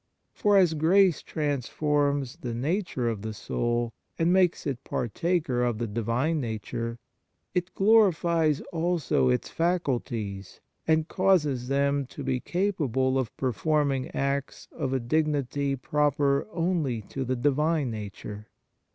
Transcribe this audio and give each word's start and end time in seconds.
For 0.33 0.57
as 0.57 0.73
grace 0.73 1.21
transforms 1.21 2.37
the 2.37 2.55
nature 2.55 3.07
of 3.07 3.21
the 3.21 3.35
soul, 3.35 3.93
and 4.17 4.33
makes 4.33 4.65
it 4.65 4.83
partaker 4.83 5.61
of 5.63 5.77
the 5.77 5.85
Divine 5.85 6.39
Nature, 6.41 6.97
it 7.53 7.75
glorifies 7.75 8.61
also 8.73 9.29
its 9.29 9.49
faculties, 9.49 10.59
and 10.87 11.07
causes 11.07 11.67
them 11.67 12.07
to 12.07 12.23
be 12.23 12.39
capable 12.39 13.19
of 13.19 13.37
performing 13.37 14.09
acts 14.09 14.67
of 14.71 14.91
a 14.91 14.99
dignity 14.99 15.75
proper 15.75 16.47
only 16.51 17.01
to 17.01 17.23
the 17.23 17.35
Divine 17.35 17.91
Nature. 17.91 18.47